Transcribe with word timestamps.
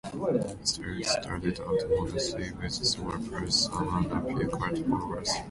Starleague 0.65 1.05
started 1.05 1.59
out 1.59 1.79
modestly, 1.95 2.51
with 2.53 2.71
a 2.81 2.85
small 2.85 3.19
prize 3.19 3.65
sum 3.65 4.11
and 4.11 4.11
a 4.11 4.25
few 4.39 4.47
cult 4.49 4.79
followers. 4.87 5.29